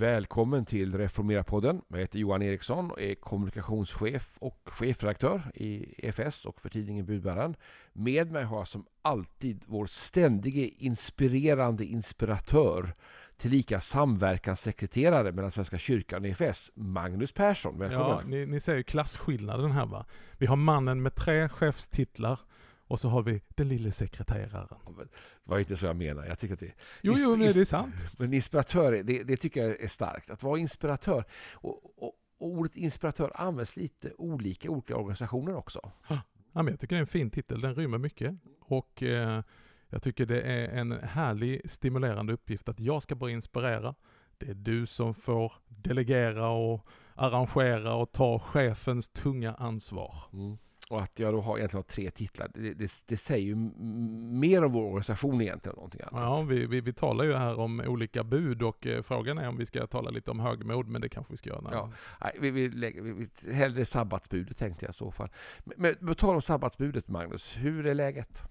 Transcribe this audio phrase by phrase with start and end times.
[0.00, 1.82] Välkommen till Reformera-podden.
[1.88, 7.56] Jag heter Johan Eriksson och är kommunikationschef och chefredaktör i EFS och för tidningen Budbäraren.
[7.92, 12.94] Med mig har jag som alltid vår ständige inspirerande inspiratör
[13.36, 17.78] tillika samverkanssekreterare mellan Svenska kyrkan och EFS, Magnus Persson.
[17.78, 18.08] Välkommen!
[18.08, 20.06] Ja, ni, ni ser ju klasskillnaden här va.
[20.38, 22.40] Vi har mannen med tre chefstitlar
[22.90, 24.68] och så har vi den lille sekreteraren.
[24.96, 25.08] Det
[25.44, 26.26] var inte så jag menar.
[26.26, 26.72] Jag tycker att det
[27.02, 27.94] Jo, jo, men det är sant.
[28.18, 30.30] Men inspiratör, det, det tycker jag är starkt.
[30.30, 31.24] Att vara inspiratör.
[31.52, 35.90] Och, och, och ordet inspiratör används lite olika i olika organisationer också.
[36.08, 37.60] Ja, men jag tycker det är en fin titel.
[37.60, 38.34] Den rymmer mycket.
[38.60, 39.42] Och eh,
[39.88, 43.94] jag tycker det är en härlig, stimulerande uppgift att jag ska bara inspirera.
[44.38, 50.14] Det är du som får delegera och arrangera och ta chefens tunga ansvar.
[50.32, 50.58] Mm.
[50.90, 53.54] Och att jag då har, egentligen har tre titlar, det, det, det säger ju
[54.30, 56.22] mer om vår organisation egentligen än någonting annat.
[56.22, 59.56] Ja, vi, vi, vi talar ju här om olika bud och eh, frågan är om
[59.56, 61.68] vi ska tala lite om högmod, men det kanske vi ska göra.
[61.72, 65.28] Ja, nej, vi, vi, lägger, vi, vi, hellre sabbatsbudet tänkte jag i så fall.
[65.64, 68.42] Men, men på tal om sabbatsbudet Magnus, hur är läget?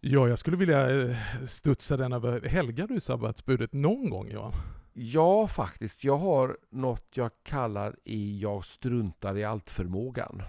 [0.00, 4.52] Ja, jag skulle vilja eh, studsa den över, helgar du sabbatsbudet någon gång Johan?
[4.96, 6.04] Ja, faktiskt.
[6.04, 10.42] Jag har något jag kallar i jag struntar i allt-förmågan.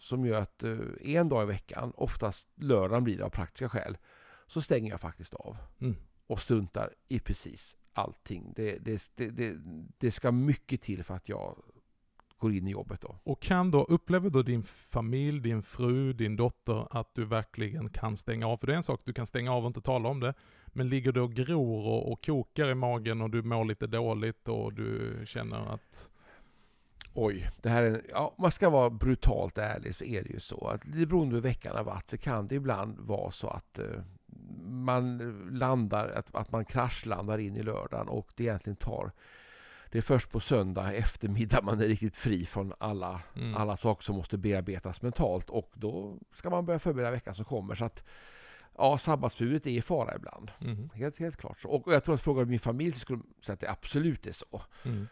[0.00, 3.96] Som gör att eh, en dag i veckan, oftast lördagen blir det av praktiska skäl,
[4.46, 5.56] så stänger jag faktiskt av.
[5.80, 5.96] Mm.
[6.26, 8.52] Och struntar i precis allting.
[8.56, 9.54] Det, det, det,
[9.98, 11.62] det ska mycket till för att jag
[12.38, 13.16] går in i jobbet då.
[13.22, 18.16] Och kan då, upplever då din familj, din fru, din dotter att du verkligen kan
[18.16, 18.56] stänga av?
[18.56, 20.34] För det är en sak, du kan stänga av och inte tala om det.
[20.66, 24.48] Men ligger det och gror och, och kokar i magen och du mår lite dåligt
[24.48, 26.10] och du känner att
[27.18, 30.66] Oj, det här är, ja, man ska vara brutalt ärlig så är det ju så
[30.66, 33.78] att det beroende på hur veckan har varit så kan det ibland vara så att
[33.82, 34.00] uh,
[34.66, 35.18] man
[35.50, 39.12] landar, att, att man kraschlandar in i lördagen och det egentligen tar
[39.90, 43.54] det är först på söndag eftermiddag man är riktigt fri från alla, mm.
[43.54, 47.74] alla saker som måste bearbetas mentalt och då ska man börja förbereda veckan som kommer.
[47.74, 48.04] Så att
[48.78, 50.50] Ja, sabbatsbudet är i fara ibland.
[50.60, 50.90] Mm.
[50.94, 51.64] Helt, helt klart.
[51.64, 54.32] Och jag tror att frågar min familj så skulle de säga att det absolut är
[54.32, 54.62] så.
[54.84, 55.06] Mm.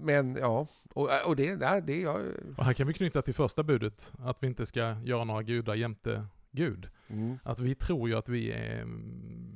[0.00, 2.22] Men ja, och, och det, det, det jag...
[2.56, 5.74] Och här kan vi knyta till första budet, att vi inte ska göra några gudar
[5.74, 6.88] jämte Gud.
[7.08, 7.38] Mm.
[7.42, 8.84] Att vi tror ju att vi är,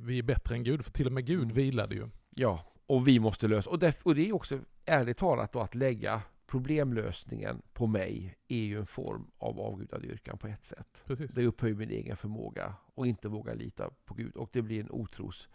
[0.05, 1.53] vi är bättre än Gud, för till och med Gud mm.
[1.53, 2.09] vilade ju.
[2.35, 3.69] Ja, och vi måste lösa.
[3.69, 8.57] Och det, och det är också ärligt talat då att lägga problemlösningen på mig är
[8.57, 11.03] ju en form av avgudadyrkan på ett sätt.
[11.05, 11.31] Precis.
[11.31, 14.35] Det upphöjer min egen förmåga och inte våga lita på Gud.
[14.35, 15.49] Och det blir en otros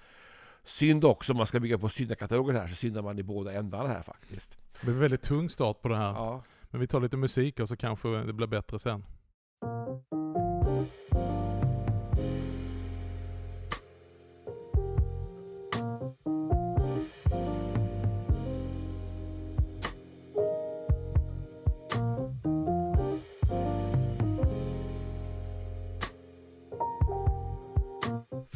[0.64, 1.32] synd också.
[1.32, 4.56] Om man ska bygga på syndakatalogen här så syndar man i båda ändarna här faktiskt.
[4.80, 6.12] Det blir väldigt tung start på det här.
[6.12, 6.42] Ja.
[6.70, 9.04] Men vi tar lite musik och så kanske det blir bättre sen.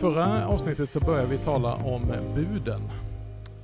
[0.00, 2.82] Förra avsnittet så började vi tala om buden.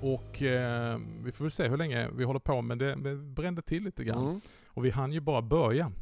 [0.00, 3.62] Och eh, vi får väl se hur länge vi håller på, men det, det brände
[3.62, 4.26] till lite grann.
[4.28, 4.40] Mm.
[4.66, 5.92] Och vi hann ju bara börja.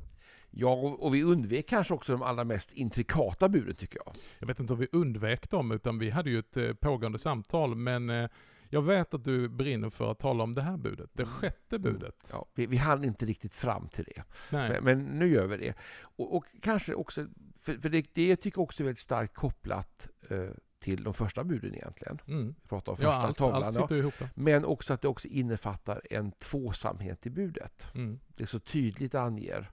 [0.51, 4.15] Ja, och vi undvek kanske också de allra mest intrikata buden tycker jag.
[4.39, 7.75] Jag vet inte om vi undvek dem, utan vi hade ju ett eh, pågående samtal,
[7.75, 8.29] men eh,
[8.69, 11.35] jag vet att du brinner för att tala om det här budet, det Mm.
[11.35, 12.31] sjätte budet.
[12.33, 14.23] Ja, vi, vi hann inte riktigt fram till det.
[14.51, 15.75] Men, men nu gör vi det.
[16.17, 17.27] Och, och kanske också,
[17.63, 21.45] för, för det, det tycker jag också är väldigt starkt kopplat eh, till de första
[21.45, 22.19] buden egentligen.
[22.29, 22.55] Mm.
[22.63, 23.63] Vi pratar om Ja, första allt, tavlan.
[23.63, 23.83] allt ja.
[23.83, 24.15] sitter ihop.
[24.35, 27.87] Men också att det också innefattar en tvåsamhet i budet.
[27.95, 28.21] Mm.
[28.37, 29.71] Det så tydligt anger.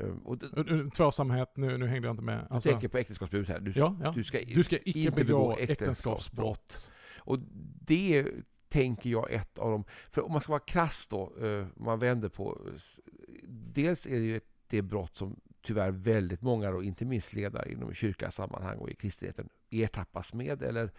[0.00, 2.38] Eh, Och det, Tvåsamhet, nu, nu hängde jag inte med.
[2.38, 3.60] jag Alltså, tänker på äktenskapsbudet här.
[3.60, 4.10] Du, ja, ja.
[4.12, 6.92] du ska, Du ska inte begå begå äktenskapsbrott.
[7.18, 7.38] Och
[7.80, 8.26] det
[8.68, 9.84] tänker jag ett av dem.
[10.10, 12.60] För om man ska vara krass då, eh, om man vänder på.
[13.48, 17.72] Dels är det ju ett, det brott som tyvärr väldigt många, då, inte minst ledare
[17.72, 20.90] inom kyrkliga sammanhang och i kristenheten, ertappas med eller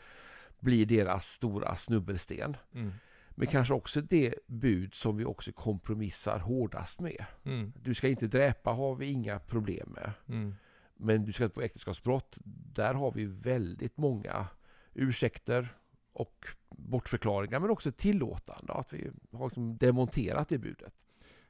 [0.60, 2.58] blir deras stora snubbelsten.
[2.74, 2.92] Mm.
[3.30, 7.26] Men kanske också det bud som vi också kompromissar hårdast med.
[7.44, 7.74] Mm.
[7.84, 10.12] Du ska inte dräpa har vi inga problem med.
[10.28, 10.56] Mm.
[10.96, 12.38] Men du ska inte på äktenskapsbrott,
[12.74, 14.48] där har vi väldigt många
[14.94, 15.76] ursäkter
[16.14, 18.74] och bortförklaringar men också tillåtande.
[18.74, 20.94] Att vi har liksom demonterat det budet.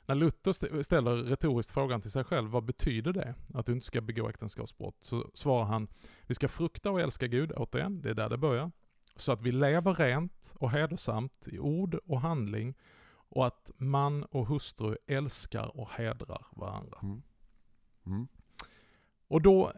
[0.07, 3.85] När Luther st- ställer retoriskt frågan till sig själv, vad betyder det att du inte
[3.85, 4.97] ska begå äktenskapsbrott?
[5.01, 5.87] Så svarar han,
[6.27, 8.71] vi ska frukta och älska Gud, återigen, det är där det börjar.
[9.15, 12.73] Så att vi lever rent och hedersamt i ord och handling
[13.29, 16.97] och att man och hustru älskar och hedrar varandra.
[17.01, 17.21] Mm.
[18.05, 18.27] Mm.
[19.27, 19.71] Och då,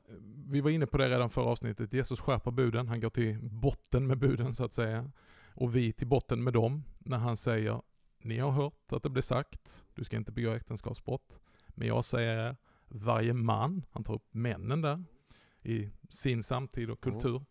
[0.48, 4.08] vi var inne på det redan förra avsnittet, Jesus skärper buden, han går till botten
[4.08, 5.12] med buden så att säga.
[5.56, 7.82] och vi till botten med dem när han säger
[8.22, 11.40] ni har hört att det blir sagt, du ska inte begå äktenskapsbrott.
[11.68, 12.56] Men jag säger er,
[12.88, 15.04] varje man, han tar upp männen där,
[15.62, 17.46] i sin samtid och kultur, mm.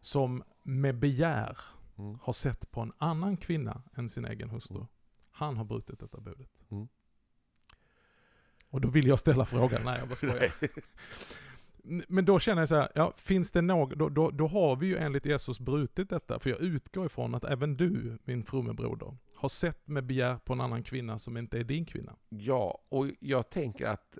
[0.00, 1.58] som med begär
[1.98, 2.18] mm.
[2.22, 4.76] har sett på en annan kvinna än sin egen hustru.
[4.76, 4.88] Mm.
[5.30, 6.50] Han har brutit detta budet.
[6.70, 6.88] Mm.
[8.70, 10.52] Och då vill jag ställa frågan, nej jag bara skojar.
[12.08, 14.86] Men då känner jag så här, ja, finns det något, då, då, då, har vi
[14.86, 16.38] ju enligt Jesus brutit detta.
[16.38, 20.52] För jag utgår ifrån att även du, min fromme broder, har sett med begär på
[20.52, 22.16] en annan kvinna som inte är din kvinna.
[22.28, 24.18] Ja, och jag tänker att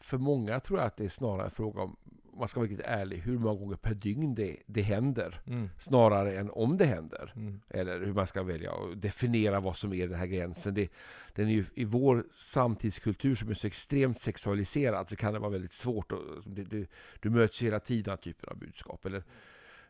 [0.00, 1.96] för många tror jag att det är snarare en fråga om
[2.36, 5.40] om man ska vara riktigt ärlig, hur många gånger per dygn det, det händer.
[5.46, 5.70] Mm.
[5.78, 7.32] Snarare än om det händer.
[7.36, 7.60] Mm.
[7.68, 10.74] Eller hur man ska välja och definiera vad som är den här gränsen.
[10.74, 10.88] Det,
[11.34, 15.50] den är ju, I vår samtidskultur som är så extremt sexualiserad så kan det vara
[15.50, 16.12] väldigt svårt.
[16.12, 16.90] Och, det, det,
[17.20, 19.06] du möts hela tiden av typer av budskap.
[19.06, 19.24] Eller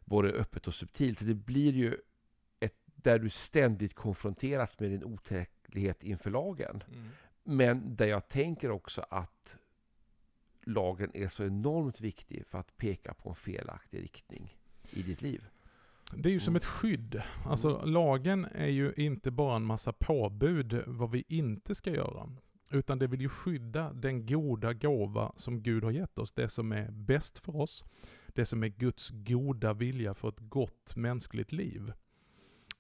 [0.05, 1.19] både öppet och subtilt.
[1.19, 1.97] Så det blir ju
[3.07, 6.83] där du ständigt konfronteras med din otillräcklighet inför lagen.
[6.89, 7.09] Mm.
[7.45, 9.57] Men där jag tänker också att
[10.65, 14.57] lagen är så enormt viktig för att peka på en felaktig riktning
[14.91, 15.45] i ditt liv.
[16.15, 16.57] Det är ju som mm.
[16.57, 17.23] ett skydd.
[17.45, 17.91] Alltså mm.
[17.91, 22.31] lagen är ju inte bara en massa påbud vad vi inte ska göra.
[22.71, 26.33] Utan det vill ju skydda den goda gåva som Gud har gett oss.
[26.33, 27.85] Det som är bäst för oss.
[28.27, 31.93] Det som är Guds goda vilja för ett gott mänskligt liv.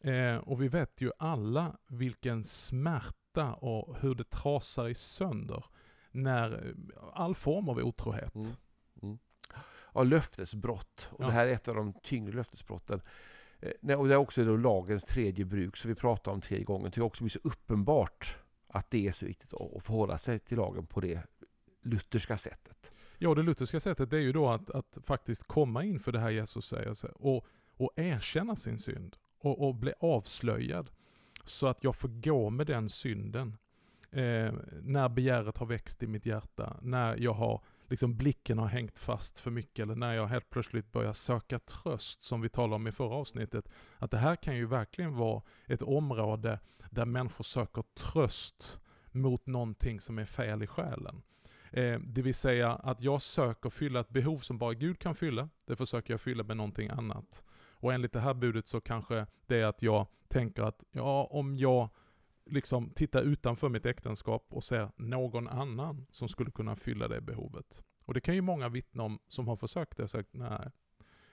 [0.00, 5.64] Eh, och vi vet ju alla vilken smärta och hur det trasar i sönder
[6.10, 6.74] när
[7.12, 8.34] all form av otrohet.
[8.34, 8.48] Mm.
[9.02, 9.18] Mm.
[9.94, 11.08] Ja, löftesbrott.
[11.12, 11.26] Och ja.
[11.26, 13.00] Det här är ett av de tyngre löftesbrotten.
[13.60, 16.92] Eh, och det är också då lagens tredje bruk, som vi pratade om tredje gången.
[16.94, 18.36] Det också blir så uppenbart
[18.68, 21.22] att det är så viktigt att förhålla sig till lagen på det
[21.82, 22.92] lutherska sättet.
[23.18, 26.66] Ja, det lutherska sättet är ju då att, att faktiskt komma inför det här Jesus
[26.66, 27.46] säger och,
[27.76, 29.16] och erkänna sin synd
[29.46, 30.90] och, och bli avslöjad.
[31.44, 33.56] Så att jag får gå med den synden
[34.16, 34.52] Eh,
[34.82, 39.38] när begäret har växt i mitt hjärta, när jag har liksom blicken har hängt fast
[39.38, 42.92] för mycket eller när jag helt plötsligt börjar söka tröst som vi talade om i
[42.92, 43.68] förra avsnittet.
[43.98, 46.60] Att det här kan ju verkligen vara ett område
[46.90, 48.80] där människor söker tröst
[49.12, 51.22] mot någonting som är fel i själen.
[51.70, 55.48] Eh, det vill säga att jag söker fylla ett behov som bara Gud kan fylla.
[55.66, 57.44] Det försöker jag fylla med någonting annat.
[57.80, 61.56] Och enligt det här budet så kanske det är att jag tänker att ja, om
[61.56, 61.88] jag
[62.46, 67.84] liksom tittar utanför mitt äktenskap och ser någon annan som skulle kunna fylla det behovet.
[68.04, 70.70] Och det kan ju många vittna om som har försökt det och sagt nej,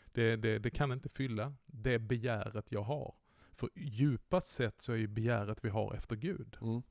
[0.05, 3.15] det, det, det kan inte fylla det begäret jag har.
[3.51, 6.57] För djupast sett så är ju begäret vi har efter Gud.
[6.61, 6.81] Mm.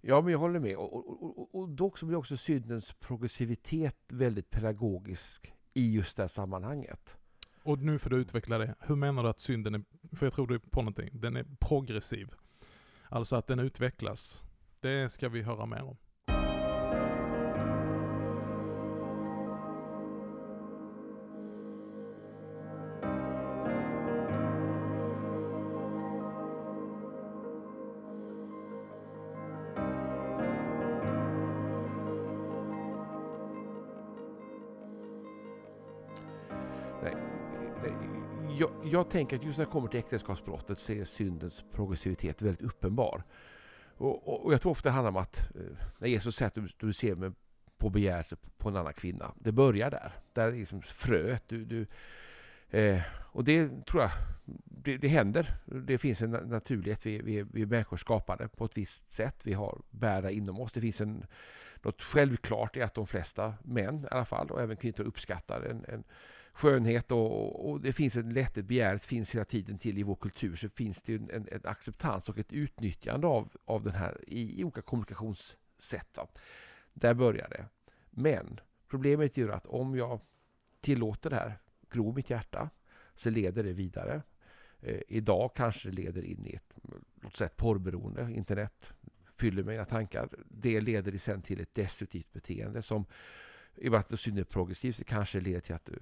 [0.00, 0.76] Ja, men jag håller med.
[0.76, 6.22] Och, och, och, och dock så blir också syndens progressivitet väldigt pedagogisk i just det
[6.22, 7.17] här sammanhanget.
[7.68, 8.74] Och nu får du utveckla det.
[8.80, 9.84] Hur menar du att synden är,
[10.16, 12.28] för jag tror du är på någonting, den är progressiv?
[13.08, 14.44] Alltså att den utvecklas.
[14.80, 15.96] Det ska vi höra mer om.
[38.58, 42.62] Jag, jag, tänker att just när det kommer till äktenskapsbrottet så är syndens progressivitet väldigt
[42.62, 43.22] uppenbar.
[43.96, 46.54] Och, och, och jag tror ofta det handlar om att eh, när Jesus säger att
[46.54, 47.30] du, du ser mig
[47.78, 49.34] på begärelse på en annan kvinna.
[49.38, 50.12] Det börjar där.
[50.32, 51.42] Där är liksom fröet.
[51.46, 51.86] Du, du,
[52.78, 54.10] eh, och det tror jag,
[54.64, 55.54] det, det, händer.
[55.64, 57.06] Det finns en naturlighet.
[57.06, 59.36] Vi, vi, vi är människor skapade på ett visst sätt.
[59.42, 60.72] Vi har bära inom oss.
[60.72, 61.24] Det finns en,
[61.82, 65.84] något självklart i att de flesta män i alla fall och även kvinnor uppskattar en,
[65.88, 66.04] en
[66.58, 70.56] skönhet och, och, det finns en lätthet, begäret finns hela tiden till i vår kultur
[70.56, 74.60] så finns det en, en, en acceptans och ett utnyttjande av, av den här i,
[74.60, 76.16] i olika kommunikationssätt.
[76.16, 76.28] Va?
[76.94, 77.66] Där börjar det.
[78.10, 80.20] Men problemet är ju att om jag
[80.80, 81.58] tillåter det här
[81.90, 82.70] gro mitt hjärta
[83.14, 84.22] så leder det vidare.
[84.80, 86.74] Eh, idag kanske det leder in i ett,
[87.22, 88.90] låt säga ett porrberoende, internet
[89.36, 90.28] fyller mina tankar.
[90.48, 93.04] Det leder sen till ett destruktivt beteende som
[93.74, 95.98] i och med att det är progressivt så kanske leder till att du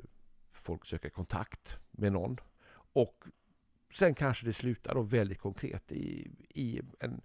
[0.66, 2.40] folk söker kontakt med någon.
[2.92, 3.25] Och
[3.92, 7.20] sen kanske det slutar då väldigt konkret i, i, en,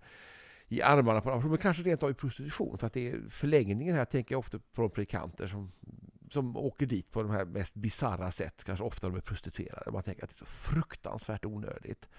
[0.67, 2.77] i armarna på någon, men kanske rent av i prostitution.
[2.77, 5.71] För att det är förlängningen här tänker jag ofta på de predikanter som,
[6.31, 8.63] som åker dit på de här mest bizarra sätt.
[8.63, 9.91] Kanske ofta de är prostituerade.
[9.91, 12.09] Man tänker att det är så fruktansvärt onödigt.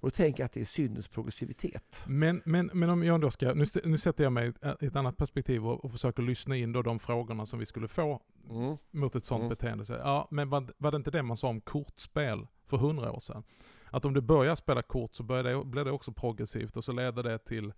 [0.00, 2.02] Och då tänker jag att det är syndens progressivitet.
[2.06, 5.16] Men, men, men om jag då ska, nu, nu sätter jag mig i ett annat
[5.16, 8.76] perspektiv och, och försöker lyssna in då de frågorna som vi skulle få mm.
[8.90, 9.48] mot ett sånt mm.
[9.48, 9.84] beteende.
[9.84, 13.20] Så, ja, men var, var det inte det man sa om kortspel för hundra år
[13.20, 13.42] sedan?
[13.90, 16.92] Att om du börjar spela kort så börjar det, blir det också progressivt och så
[16.92, 17.72] leder det till,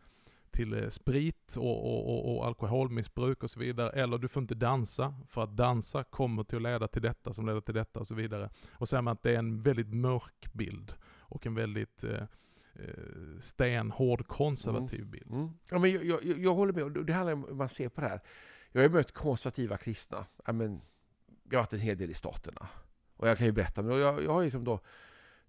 [0.51, 3.91] till eh, sprit och, och, och, och alkoholmissbruk och så vidare.
[3.91, 7.47] Eller du får inte dansa, för att dansa kommer till att leda till detta som
[7.47, 8.51] leder till detta och så vidare.
[8.73, 10.95] Och så säger man att det är en väldigt mörk bild
[11.29, 12.23] och en väldigt eh,
[12.75, 15.11] eh stenhård konservativ mm.
[15.11, 15.33] bild.
[15.33, 15.51] Mm.
[15.71, 18.09] Ja, men jag, jag, jag håller med, det handlar om hur man ser på det
[18.09, 18.21] här.
[18.73, 20.27] Jag har mött konservativa kristna.
[20.53, 20.81] Men,
[21.51, 22.69] jag har varit en hel del i Staterna.
[23.17, 24.81] Och jag kan ju berätta, men jag, jag har liksom då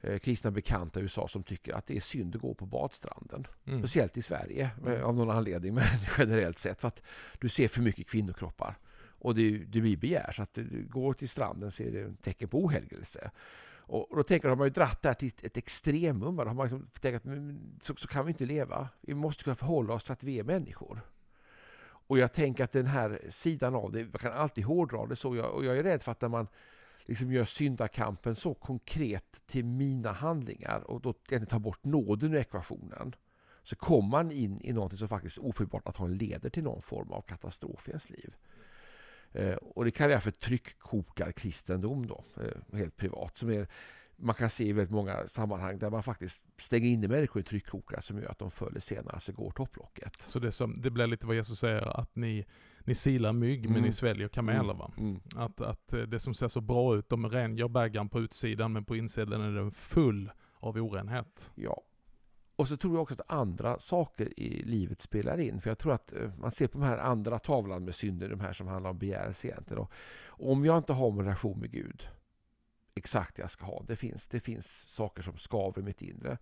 [0.01, 3.47] eh, kristna bekanta i USA som tycker att det är synd att gå på badstranden.
[3.65, 3.79] Mm.
[3.79, 5.03] Speciellt i Sverige mm.
[5.03, 5.83] av någon anledning, men
[6.17, 6.81] generellt sett.
[6.81, 7.03] För att
[7.39, 8.77] du ser för mycket kvinnokroppar.
[9.21, 12.49] Och det, det blir begär, så att du går till stranden så är det tecken
[12.49, 13.31] på ohelgelse.
[13.89, 16.35] Och då tänker de, har man ju dratt det här till ett extremum.
[16.35, 17.33] Då har man liksom tänkt att
[17.83, 18.89] så, så kan vi inte leva.
[19.01, 21.01] Vi måste kunna förhålla oss till att vi är människor.
[21.81, 25.35] Och jag tänker att den här sidan av det, man kan alltid hårdra det så.
[25.35, 26.47] Jag, och jag är rädd för att när man
[27.05, 31.13] liksom gör syndakampen så konkret till mina handlingar och då
[31.49, 33.15] tar bort nåden ur ekvationen
[33.63, 37.21] så kommer man in i något som faktiskt ofelbart att leder till någon form av
[37.21, 38.35] katastrof i ens liv.
[39.31, 43.37] Eh, och det kallar jag för tryckkokarkristendom då, eh, helt privat.
[43.37, 43.67] Som är,
[44.15, 48.01] man kan se i väldigt många sammanhang där man faktiskt stänger in människor i tryckkokare
[48.01, 50.21] som gör att de förr eller senare så går topplocket.
[50.25, 52.45] Så det, som, det blir lite vad Jesus säger, att ni,
[52.79, 53.73] ni silar mygg mm.
[53.73, 54.77] men ni sväljer kameler mm.
[54.77, 54.91] va?
[54.97, 55.19] Mm.
[55.35, 58.85] Att, att eh, det som ser så bra ut, de rengör bägaren på utsidan men
[58.85, 61.51] på insidan är den full av orenhet.
[61.55, 61.81] Ja.
[62.59, 65.61] Och så tror jag också att andra saker i livet spelar in.
[65.61, 68.39] För jag tror att eh, man ser på de här andra tavlan med synder, de
[68.39, 69.83] här som handlar om begärelse egentligen.
[69.83, 69.91] Och
[70.51, 72.07] om jag inte har en relation med Gud,
[72.95, 73.83] exakt jag ska ha.
[73.87, 76.37] Det finns, det finns saker som skaver i mitt inre.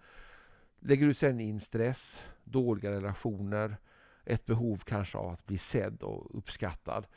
[0.79, 3.77] Lägger du sen in stress, dåliga relationer,
[4.25, 7.07] ett behov kanske av att bli sedd och uppskattad.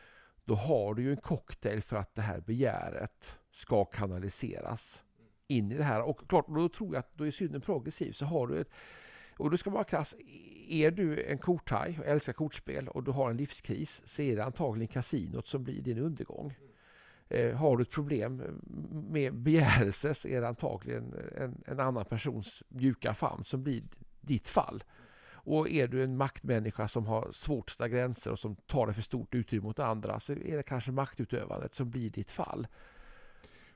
[0.45, 5.03] Då har du ju en cocktail för att det här begäret ska kanaliseras
[5.51, 6.03] in i det här.
[6.03, 8.13] Och klart, då tror jag att då är synden progressiv.
[8.13, 8.71] Så har du ett,
[9.37, 10.17] och då ska man vara krass.
[10.69, 14.45] Är du en korthaj och älskar kortspel och du har en livskris så är det
[14.45, 16.55] antagligen kasinot som blir din undergång.
[17.29, 18.43] Eh, har du ett problem
[19.11, 23.83] med begärelse så är det antagligen en, en annan persons mjuka famn som blir
[24.21, 24.85] ditt fall.
[25.43, 28.93] Och är du en maktmänniska som har svårt att sätta gränser och som tar det
[28.93, 32.67] för stort utrymme mot andra så är det kanske maktutövandet som blir ditt fall.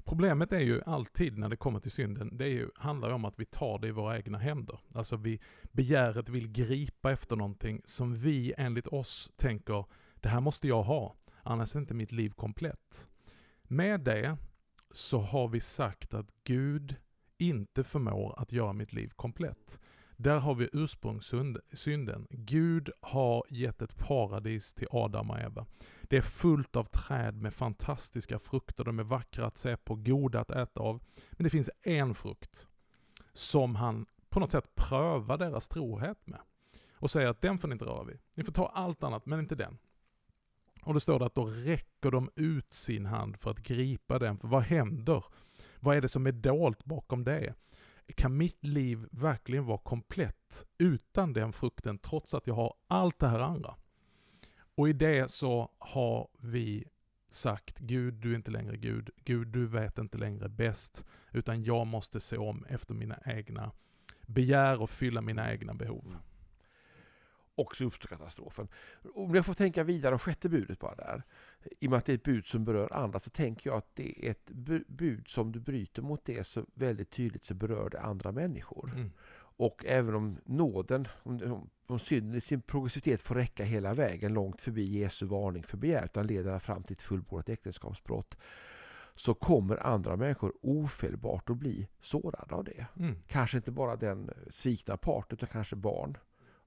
[0.04, 3.40] Problemet är ju alltid när det kommer till synden, det är ju, handlar om att
[3.40, 4.80] vi tar det i våra egna händer.
[4.94, 5.40] Alltså vi,
[5.72, 9.84] begäret vill gripa efter någonting som vi enligt oss tänker,
[10.14, 13.08] det här måste jag ha, annars är inte mitt liv komplett.
[13.62, 14.36] Med det
[14.90, 16.96] så har vi sagt att Gud
[17.38, 19.80] inte förmår att göra mitt liv komplett.
[20.16, 22.26] Där har vi ursprungssynden.
[22.30, 25.66] Gud har gett ett paradis till Adam och Eva.
[26.02, 30.40] Det är fullt av träd med fantastiska frukter, de är vackra att se på, goda
[30.40, 31.02] att äta av.
[31.32, 32.66] Men det finns en frukt
[33.32, 36.40] som han på något sätt prövar deras trohet med.
[36.94, 38.18] Och säger att den får ni inte röra vid.
[38.34, 39.78] Ni får ta allt annat, men inte den.
[40.82, 44.38] Och då står det att då räcker de ut sin hand för att gripa den.
[44.38, 45.24] För vad händer?
[45.80, 47.54] Vad är det som är dolt bakom det?
[48.14, 53.28] Kan mitt liv verkligen vara komplett utan den frukten trots att jag har allt det
[53.28, 53.74] här andra?
[54.76, 56.84] Och i det så har vi
[57.28, 59.10] sagt Gud, du är inte längre Gud.
[59.24, 61.04] Gud, du vet inte längre bäst.
[61.32, 63.72] Utan jag måste se om efter mina egna
[64.26, 66.16] begär och fylla mina egna behov.
[67.54, 68.68] Och så uppstår katastrofen.
[69.14, 71.22] Om jag får tänka vidare om sjätte budet bara där.
[71.80, 73.94] I och med att det är ett bud som berör andra så tänker jag att
[73.94, 74.50] det är ett
[74.86, 78.92] bud som du bryter mot det så väldigt tydligt så berör det andra människor.
[78.94, 79.10] Mm.
[79.56, 84.60] Och även om nåden, om, om synden i sin progressivitet får räcka hela vägen långt
[84.60, 88.36] förbi Jesu varning för begär utan leder fram till ett fullbordat äktenskapsbrott
[89.14, 92.86] så kommer andra människor ofelbart att bli sårade av det.
[92.96, 93.16] Mm.
[93.26, 96.18] Kanske inte bara den svikna part utan kanske barn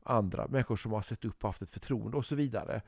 [0.08, 2.82] andra människor som har sett upp och haft ett förtroende och så vidare.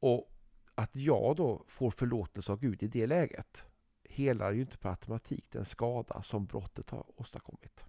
[0.00, 0.30] Och
[0.74, 3.66] att jag då får förlåtelse av Gud i det läget
[4.04, 7.84] helar ju inte per automatik den skada som brottet har åstadkommit.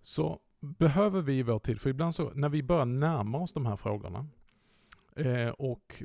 [0.00, 3.66] Så behöver vi i vår tid, för ibland så när vi börjar närma oss de
[3.66, 4.26] här frågorna
[5.16, 6.02] eh, och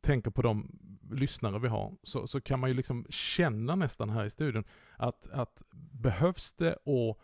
[0.00, 0.78] tänker på de
[1.10, 4.64] lyssnare vi har, så, så kan man ju liksom känna nästan här i studion
[4.96, 5.62] att, att
[5.92, 7.20] behövs det och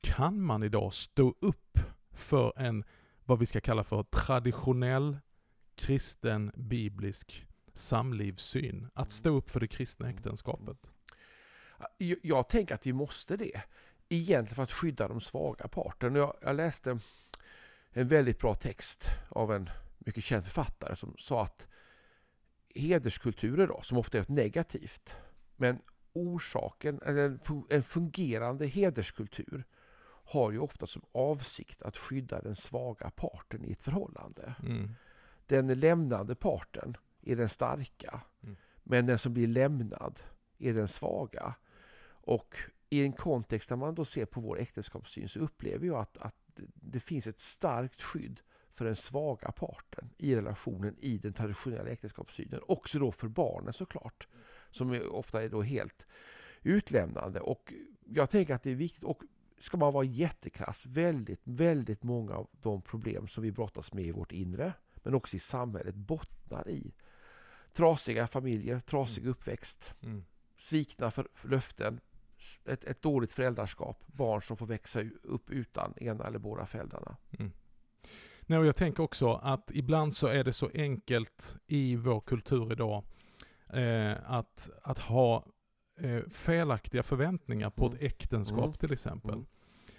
[0.00, 1.67] kan man idag stå upp
[2.18, 2.84] för en,
[3.24, 5.18] vad vi ska kalla för traditionell
[5.74, 8.88] kristen biblisk samlivssyn.
[8.94, 10.16] Att stå upp för det kristna mm.
[10.16, 10.92] äktenskapet.
[11.98, 13.62] Jag, jag tänker att vi måste det.
[14.08, 16.14] Egentligen för att skydda de svaga parten.
[16.14, 16.98] Jag, jag läste
[17.90, 21.68] en väldigt bra text av en mycket känd författare som sa att
[22.74, 25.16] hederskulturer då, som ofta är något negativt,
[25.56, 25.78] men
[26.12, 29.64] orsaken, eller en fungerande hederskultur
[30.28, 34.54] har ju ofta som avsikt att skydda den svaga parten i ett förhållande.
[34.62, 34.90] Mm.
[35.46, 38.56] Den lämnande parten är den starka, mm.
[38.82, 40.20] men den som blir lämnad
[40.58, 41.54] är den svaga.
[42.08, 42.56] Och
[42.90, 46.34] i en kontext där man då ser på vår äktenskapssyn så upplever jag att, att
[46.74, 48.40] det finns ett starkt skydd
[48.74, 52.60] för den svaga parten i relationen i den traditionella äktenskapssynen.
[52.68, 54.28] Också då för barnen såklart.
[54.70, 56.06] Som ofta är då helt
[56.62, 57.40] utlämnande.
[57.40, 59.04] Och jag tänker att det är viktigt.
[59.04, 59.22] Och
[59.58, 64.12] ska man vara jättekrass, väldigt, väldigt många av de problem som vi brottas med i
[64.12, 66.94] vårt inre, men också i samhället, bottnar i
[67.72, 69.30] trasiga familjer, trasig mm.
[69.30, 70.24] uppväxt, mm.
[70.58, 72.00] svikna för, för löften,
[72.64, 77.16] ett, ett, dåligt föräldraskap, barn som får växa upp utan ena eller båda föräldrarna.
[77.38, 77.52] Mm.
[78.40, 82.72] Nej, och jag tänker också att ibland så är det så enkelt i vår kultur
[82.72, 83.04] idag
[83.72, 85.46] eh, att, att ha
[86.00, 87.96] eh, felaktiga förväntningar på mm.
[87.96, 88.72] ett äktenskap mm.
[88.72, 89.44] till exempel.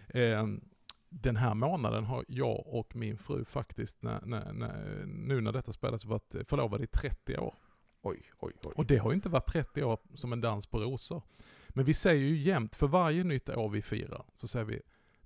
[0.07, 0.55] Mm.
[0.55, 0.61] Eh,
[1.09, 5.73] den här månaden har jag och min fru faktiskt, när, när, när, nu när detta
[5.73, 7.53] spelas, varit förlovade i 30 år.
[8.01, 8.73] Oj, oj, oj.
[8.75, 11.21] Och det har ju inte varit 30 år som en dans på rosor.
[11.69, 14.81] Men vi säger ju jämt, för varje nytt år vi firar, så säger vi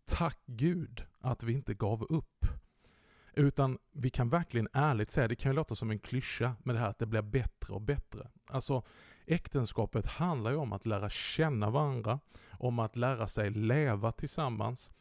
[0.05, 2.45] Tack Gud att vi inte gav upp.
[3.35, 6.79] Utan vi kan verkligen ärligt säga, det kan ju låta som en klyscha, med det
[6.79, 8.27] här att det blir bättre och bättre.
[8.45, 8.83] Alltså,
[9.25, 12.19] äktenskapet handlar ju om att lära känna varandra,
[12.51, 14.91] om att lära sig leva tillsammans,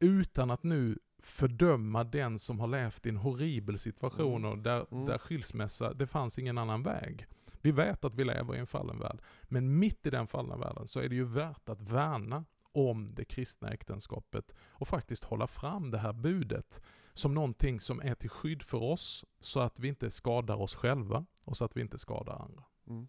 [0.00, 4.50] utan att nu fördöma den som har levt i en horribel situation mm.
[4.50, 5.06] och där, mm.
[5.06, 7.26] där skilsmässa, det fanns ingen annan väg.
[7.60, 10.86] Vi vet att vi lever i en fallen värld, men mitt i den fallna världen
[10.88, 15.90] så är det ju värt att värna om det kristna äktenskapet och faktiskt hålla fram
[15.90, 20.10] det här budet som någonting som är till skydd för oss så att vi inte
[20.10, 22.64] skadar oss själva och så att vi inte skadar andra.
[22.86, 23.08] Mm.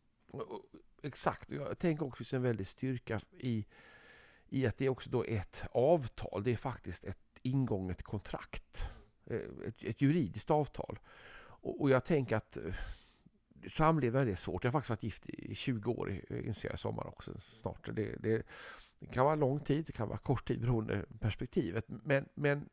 [1.02, 3.66] Exakt, jag tänker också att det finns en väldig styrka i,
[4.50, 6.44] i att det också då är ett avtal.
[6.44, 8.84] Det är faktiskt ett ingånget kontrakt.
[9.26, 11.00] Eh, ett, ett juridiskt avtal.
[11.40, 12.74] Och, och, jag tänker att eh,
[13.68, 14.64] samlevnad är svårt.
[14.64, 17.90] Jag har faktiskt varit gift i 20 år, eh, inser jag i sommar också snart.
[17.94, 18.44] Det, det,
[19.00, 21.86] det, kan vara lång tid, det kan vara kort tid beroende på perspektivet.
[21.88, 22.70] Men, men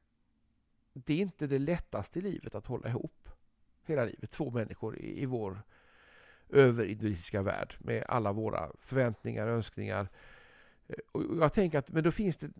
[0.92, 3.28] det är inte det lättaste i livet att hålla ihop
[3.82, 4.30] hela livet.
[4.30, 5.62] Två människor i, i vår
[6.50, 10.08] överindividualistiska värld med alla våra förväntningar och önskningar.
[10.88, 12.50] Eh, och jag tänker att men då finns det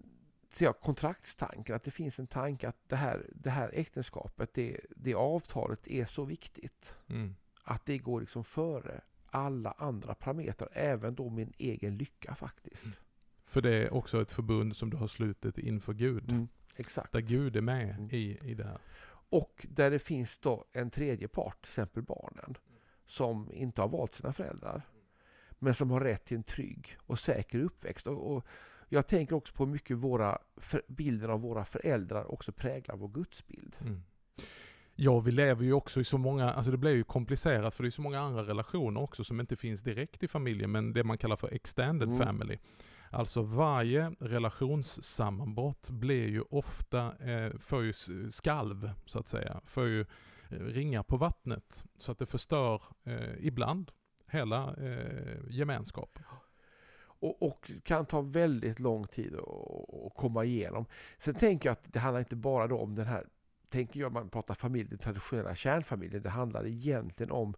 [0.48, 4.80] ser jag kontraktstanken, att det finns en tanke att det här, det här äktenskapet, det,
[4.96, 6.94] det avtalet är så viktigt.
[7.08, 7.34] Mm.
[7.64, 12.84] Att det går liksom före alla andra parametrar, även då min egen lycka faktiskt.
[12.84, 12.96] Mm.
[13.44, 16.30] För det är också ett förbund som du har slutit inför Gud.
[16.30, 16.48] Mm.
[16.76, 17.12] Exakt.
[17.12, 18.10] Där Gud är med mm.
[18.10, 18.78] i, i det här.
[19.28, 22.56] Och där det finns då en tredje part, till exempel barnen,
[23.06, 24.82] som inte har valt sina föräldrar.
[25.58, 28.06] Men som har rätt till en trygg och säker uppväxt.
[28.06, 28.46] Och, och
[28.88, 30.38] jag tänker också på hur mycket våra
[30.86, 33.76] bilden av våra föräldrar också präglar vår gudsbild.
[33.80, 34.02] Mm.
[34.94, 37.88] Ja, vi lever ju också i så många, alltså det blir ju komplicerat för det
[37.88, 41.18] är så många andra relationer också som inte finns direkt i familjen, men det man
[41.18, 42.26] kallar för extended mm.
[42.26, 42.58] family.
[43.10, 47.92] Alltså varje relationssammanbrott blir ju ofta, eh, får ju
[48.30, 50.06] skalv så att säga, får ju
[50.50, 53.92] Eh, ringar på vattnet så att det förstör eh, ibland
[54.26, 56.24] hela eh, gemenskapen.
[57.18, 60.86] Och, och, kan ta väldigt lång tid att komma igenom.
[61.18, 63.26] Sen tänker jag att det handlar inte bara då om den här,
[63.70, 67.54] tänker jag man pratar familj, den traditionella kärnfamiljen, det handlar egentligen om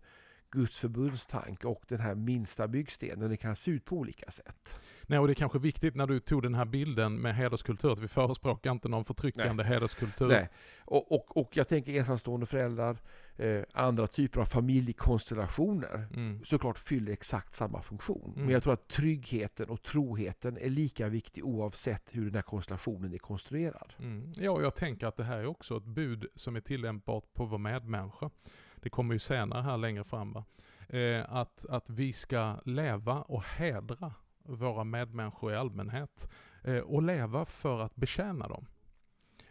[0.50, 3.30] Guds förbundstanke och den här minsta byggstenen.
[3.30, 4.80] Det kan se ut på olika sätt.
[5.10, 7.98] Nej, och det är kanske viktigt när du tog den här bilden med hederskultur, att
[7.98, 9.72] vi förespråkar inte någon förtryckande Nej.
[9.72, 10.28] hederskultur.
[10.28, 10.48] Nej,
[10.80, 12.96] och, och, och jag tänker ensamstående föräldrar,
[13.36, 16.44] eh, andra typer av familjekonstellationer, mm.
[16.44, 18.32] såklart fyller exakt samma funktion.
[18.32, 18.44] Mm.
[18.44, 23.14] Men jag tror att tryggheten och troheten är lika viktig oavsett hur den här konstellationen
[23.14, 23.94] är konstruerad.
[23.98, 24.32] Mm.
[24.36, 27.44] Ja, och jag tänker att det här är också ett bud som är tillämpbart på
[27.44, 28.30] vår medmänniska.
[28.76, 30.32] Det kommer ju senare här längre fram.
[30.32, 30.44] Va?
[30.88, 34.12] Eh, att, att vi ska leva och hedra
[34.48, 36.30] våra medmänniskor i allmänhet
[36.62, 38.66] eh, och leva för att betjäna dem.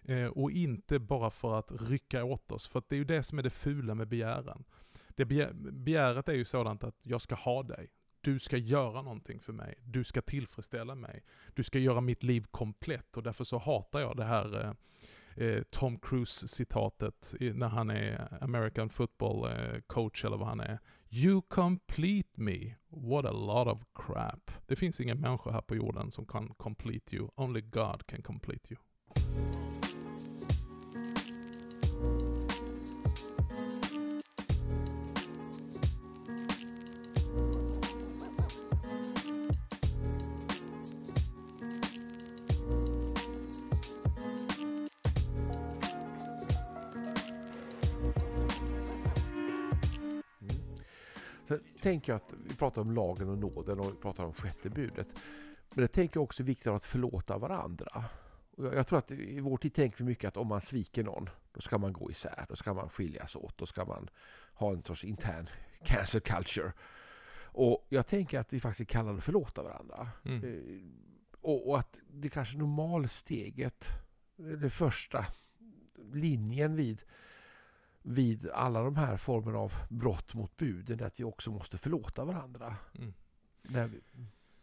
[0.04, 3.40] Eh, och inte bara för att rycka åt oss, för det är ju det som
[3.40, 4.64] är det fula med begären.
[5.10, 5.26] Det
[5.72, 7.90] begäret är ju sådant att jag ska ha dig.
[8.22, 9.76] Du ska göra någonting för mig.
[9.84, 11.24] Du ska tillfredsställa mig.
[11.54, 14.76] Du ska göra mitt liv komplett och därför så hatar jag det här
[15.36, 19.50] eh, eh Tom Cruise-citatet när han är American football
[19.88, 20.80] coach eller vad han är.
[21.10, 22.76] You complete me.
[22.89, 24.52] What a lot of crap.
[24.65, 27.30] Det finns ingen människa här på jorden som kan complete you.
[27.36, 28.80] Only God can complete you.
[51.91, 55.08] Tänker jag att vi pratar om lagen och nåden och vi pratar om sjätte budet.
[55.69, 58.06] Men det tänker jag också vikten av att förlåta varandra.
[58.58, 61.04] Och jag, jag tror att i vår tid tänker vi mycket att om man sviker
[61.04, 64.10] någon, då ska man gå isär, då ska man skiljas åt, då ska man
[64.54, 65.50] ha en sorts intern
[65.84, 66.73] cancer culture.
[67.41, 70.10] Och jag tänker att vi faktiskt kallar det förlåta varandra.
[70.26, 70.43] Mm.
[70.43, 70.82] Eh,
[71.41, 73.86] och, och, att det kanske normalsteget,
[74.36, 75.26] det första
[76.12, 77.02] linjen vid,
[78.08, 82.76] vid alla de här formerna av brott mot buden, att vi också måste förlåta varandra.
[82.96, 83.13] Mm.
[83.62, 84.02] När vi,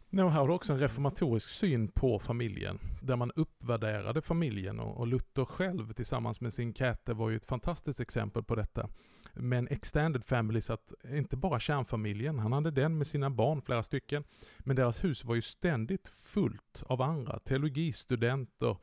[0.09, 4.97] Nej, här har du också en reformatorisk syn på familjen, där man uppvärderade familjen och,
[4.97, 8.89] och Luther själv tillsammans med sin Käte var ju ett fantastiskt exempel på detta.
[9.33, 13.83] Men extended family, så att inte bara kärnfamiljen, han hade den med sina barn, flera
[13.83, 14.23] stycken,
[14.59, 18.77] men deras hus var ju ständigt fullt av andra, teologistudenter,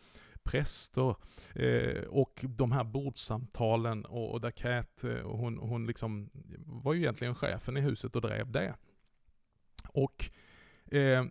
[0.45, 1.15] präster
[1.55, 6.31] eh, och de här bordsamtalen och, och där Cat, eh, hon, hon liksom
[6.67, 8.75] var ju egentligen chefen i huset och drev det.
[9.89, 10.31] Och
[10.91, 11.25] eh,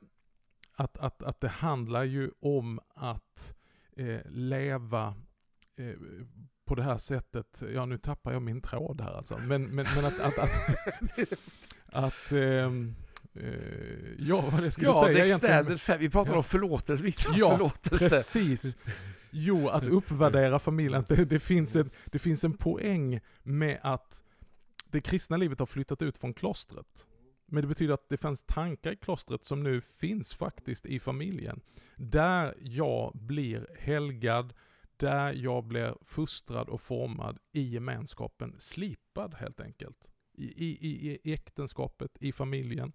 [0.75, 3.55] att, att, att det handlar ju om att
[3.91, 5.15] eh, leva
[5.77, 5.95] eh,
[6.65, 10.05] på det här sättet, ja nu tappar jag min tråd här alltså, men, men, men
[10.05, 10.51] att, att, att,
[11.85, 13.10] att ehm, eh,
[14.17, 15.65] ja, vad det skulle ja, säga egentligen.
[15.77, 16.37] fam- vi pratar Ja.
[16.37, 18.09] om förlåtelse, vikten Ja, förlåtelse.
[18.09, 18.77] Precis.
[19.31, 21.05] Jo, att uppvärdera familjen.
[21.09, 24.23] Det, det, finns en, det finns en poäng med att
[24.89, 27.07] det kristna livet har flyttat ut från klostret.
[27.45, 31.61] Men det betyder att det fanns tankar i klostret som nu finns faktiskt i familjen.
[31.95, 34.53] Där jag blir helgad,
[34.97, 40.11] där jag blir fostrad och formad i gemenskapen, slipad helt enkelt.
[40.41, 42.93] I, i, i, äktenskapet, i familjen.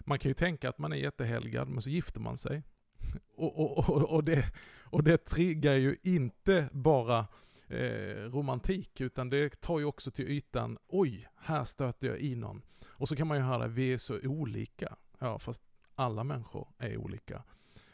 [0.00, 2.62] Man kan ju tänka att man är jättehelgad, men så gifter man sig.
[3.34, 4.44] Och, och, och, och, det,
[4.84, 7.26] och det triggar ju inte bara
[7.68, 12.62] eh, romantik, utan det tar ju också till ytan, oj, här stöter jag i någon.
[12.86, 14.96] Och så kan man ju höra, vi är så olika.
[15.18, 15.62] Ja, fast
[15.94, 17.42] alla människor är olika.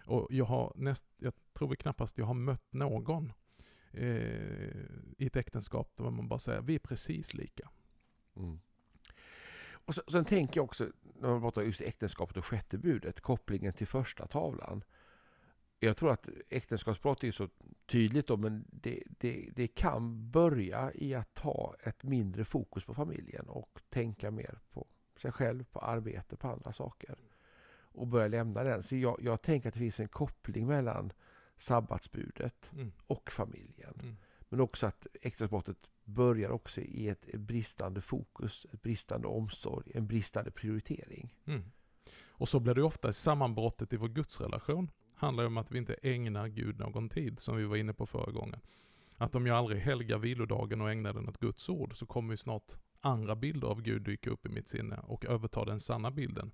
[0.07, 3.33] Och jag har näst, jag tror vi knappast jag har mött någon
[3.91, 4.07] eh,
[5.19, 7.71] i ett äktenskap där man bara säger, vi är precis lika.
[8.37, 8.61] Mm.
[9.85, 10.89] Och så, sen tänker jag också,
[11.21, 14.85] när man pratar just äktenskapet och sjätte budet, kopplingen till första tavlan.
[15.79, 17.49] Jag tror att äktenskapsbrott är så
[17.87, 22.95] tydligt då, men det, det, det kan börja i att ha ett mindre fokus på
[22.95, 27.19] familjen och tänka mer på sig själv, på arbete, på andra saker.
[27.93, 28.83] Och börja lämna den.
[28.83, 31.13] Så jag, jag tänker att det finns en koppling mellan
[31.59, 32.93] sabbatsbudet Mm.
[33.07, 33.95] och familjen.
[34.03, 34.17] Mm.
[34.51, 40.51] Men också att äktenskapsbrottet börjar också i ett, bristande fokus, ett bristande omsorg, en bristande
[40.51, 41.35] prioritering.
[41.45, 41.63] Mm.
[42.29, 44.91] Och så blir det ofta i sammanbrottet i vår gudsrelation.
[45.15, 48.33] Handlar om att vi inte ägnar Gud någon tid, som vi var inne på förra
[48.33, 48.61] gången.
[49.17, 52.37] Att om jag aldrig helgar vilodagen och ägnar den åt Guds ord, så kommer ju
[52.37, 56.53] snart andra bilder av Gud dyka upp i mitt sinne och överta den sanna bilden.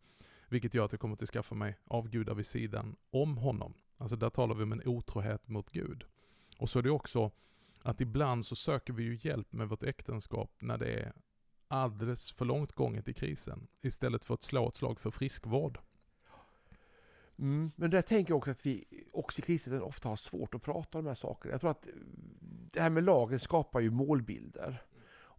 [0.48, 3.74] Vilket gör att jag kommer att skaffa mig avgudar vid sidan om honom.
[3.96, 6.04] Alltså där talar vi om en otrohet mot Gud.
[6.58, 7.30] Och så är det också
[7.86, 11.12] att ibland så söker vi ju hjälp med vårt äktenskap när det är
[11.68, 13.66] alldeles för långt gånget i krisen.
[13.82, 15.78] Istället för att slå ett slag för friskvård.
[17.38, 17.70] Mm.
[17.76, 20.98] Men där tänker jag också att vi också i kristenheten ofta har svårt att prata
[20.98, 21.52] om de här sakerna.
[21.52, 21.86] Jag tror att
[22.72, 24.82] det här med lagen skapar ju målbilder.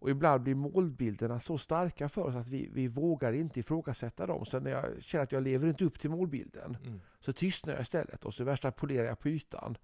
[0.00, 4.46] Och ibland blir målbilderna så starka för oss att vi, vi vågar inte ifrågasätta dem.
[4.46, 7.00] Så när jag känner att jag lever inte upp till målbilden Mm.
[7.20, 9.76] så tystnar jag istället och så värsta polerar jag på ytan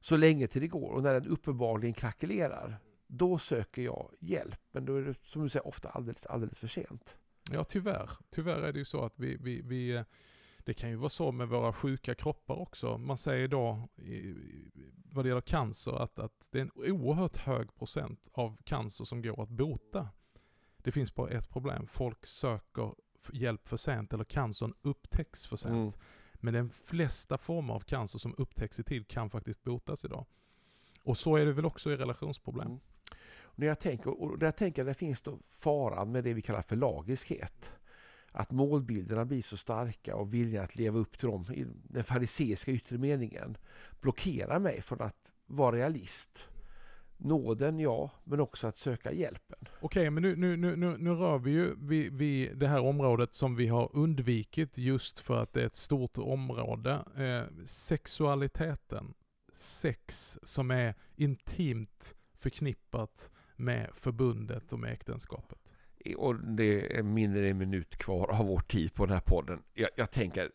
[0.00, 0.90] så länge till det går.
[0.90, 4.60] Och när den uppenbarligen krackelerar, då söker jag hjälp.
[4.72, 7.16] Men då är det som du säger ofta alldeles, alldeles för sent.
[7.52, 8.10] Ja, tyvärr.
[8.30, 10.02] Tyvärr är det ju så att vi, vi, vi eh,
[10.58, 12.98] det kan ju vara så med våra sjuka kroppar också.
[12.98, 14.70] Man säger idag, i-
[15.12, 19.22] vad det gäller cancer, att, att det är en oerhört hög procent av cancer som
[19.22, 20.08] går att bota.
[20.76, 21.86] Det finns bara ett problem.
[21.86, 22.94] Folk söker
[23.32, 25.74] hjälp för sent, eller cancern upptäcks för sent.
[25.74, 25.90] Mm.
[26.40, 30.26] Men de flesta former av cancer som upptäcks i tid kan faktiskt botas idag.
[31.02, 32.66] Och så är det väl också i relationsproblem.
[32.66, 32.80] Mm.
[33.40, 36.42] Och när jag tänker, och när jag tänker det finns då faran med det vi
[36.42, 37.72] kallar för lagiskhet.
[38.32, 42.70] Att målbilderna blir så starka och viljan att leva upp till dem i den fariseiska
[42.70, 43.56] yttre meningen
[44.00, 46.48] blockerar mig från att vara realist.
[47.20, 49.58] Nåden, ja, men också att söka hjälpen.
[49.80, 53.56] Okej, men nu, nu, nu, nu, rör vi ju vid, vid det här området som
[53.56, 56.92] vi har undvikit just för att det är ett stort område.
[57.16, 59.14] Eh, sexualiteten.
[59.52, 65.58] Sex som är intimt förknippat med förbundet och med äktenskapet.
[66.16, 69.62] Och det är mindre en minut kvar av vår tid på den här podden.
[69.74, 70.50] Jag, jag tänker,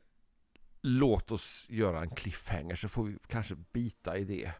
[0.81, 4.51] låt oss göra en cliffhanger så får vi kanske bita i det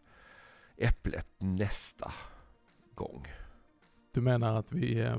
[0.78, 2.12] äpplet nästa
[2.96, 3.28] gång.
[4.12, 5.18] Du menar att vi, eh,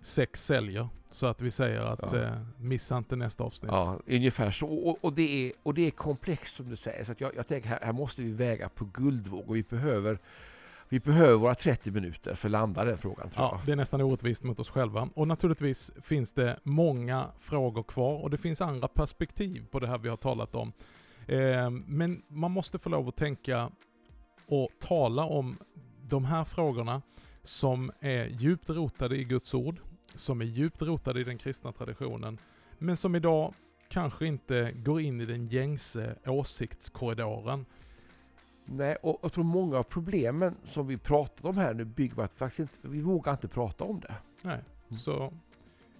[0.00, 0.88] sex säljer.
[1.10, 2.18] Så att vi säger att Ja.
[2.22, 3.70] eh, missa inte nästa avsnitt.
[3.72, 4.66] Ja, ungefär så.
[4.66, 7.04] Och, och, det är, och det är komplext som du säger.
[7.04, 10.18] Så jag, jag tänker här, här måste vi väga på guldvåg och vi behöver,
[10.88, 13.66] vi behöver våra 30 minuter för att landa den frågan tror Ja, jag.
[13.66, 15.08] det är nästan orättvist mot oss själva.
[15.14, 19.98] Och naturligtvis finns det många frågor kvar och det finns andra perspektiv på det här
[19.98, 20.72] vi har talat om.
[21.26, 23.70] Eh, men man måste få lov att tänka
[24.50, 25.58] och tala om
[26.02, 27.02] de här frågorna
[27.42, 29.80] som är djupt rotade i Guds ord,
[30.14, 32.38] som är djupt rotade i den kristna traditionen,
[32.78, 33.54] men som idag
[33.88, 37.66] kanske inte går in i den gängse åsiktskorridoren.
[38.64, 42.22] Nej, och jag tror många av problemen som vi pratat om här nu bygger på
[42.22, 44.14] att faktiskt inte, vi vågar inte prata om det.
[44.42, 44.60] Nej.
[44.88, 44.96] Mm.
[44.96, 45.32] Så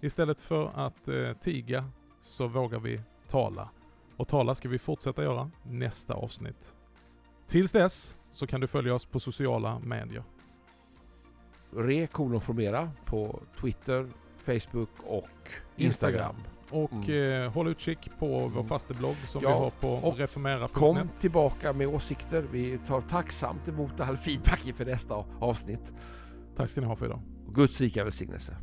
[0.01, 1.89] istället för att eh, tiga
[2.21, 3.69] så vågar vi tala.
[4.17, 6.75] Och tala ska vi fortsätta göra nästa avsnitt.
[7.47, 10.23] Tills dess så kan du följa oss på sociala medier.
[11.75, 12.07] Re
[12.41, 15.27] formera på Twitter, Facebook och
[15.75, 16.35] Instagram.
[16.35, 16.35] Instagram.
[16.69, 18.63] Och eh, håll utkik på vår Mm.
[18.65, 20.73] fasteblogg som Ja, vi har på reformera.net.
[20.73, 22.45] Kom tillbaka med åsikter.
[22.51, 25.93] Vi tar tacksamt emot all feedback inför nästa avsnitt.
[26.55, 27.21] Tack ska ni ha för idag.
[27.47, 28.57] Guds rika välsignelse.